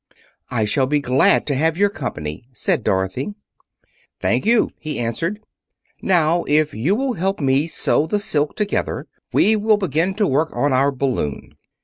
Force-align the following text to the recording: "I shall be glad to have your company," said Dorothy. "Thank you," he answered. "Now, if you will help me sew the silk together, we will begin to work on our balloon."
"I 0.49 0.65
shall 0.65 0.87
be 0.87 0.99
glad 0.99 1.45
to 1.45 1.53
have 1.53 1.77
your 1.77 1.91
company," 1.91 2.47
said 2.53 2.83
Dorothy. 2.83 3.35
"Thank 4.19 4.47
you," 4.47 4.71
he 4.79 4.97
answered. 4.97 5.39
"Now, 6.01 6.43
if 6.47 6.73
you 6.73 6.95
will 6.95 7.13
help 7.13 7.39
me 7.39 7.67
sew 7.67 8.07
the 8.07 8.17
silk 8.17 8.55
together, 8.55 9.05
we 9.31 9.55
will 9.55 9.77
begin 9.77 10.15
to 10.15 10.27
work 10.27 10.49
on 10.55 10.73
our 10.73 10.91
balloon." 10.91 11.53